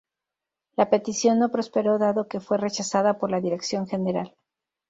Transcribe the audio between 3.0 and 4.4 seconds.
por la Dirección Gral.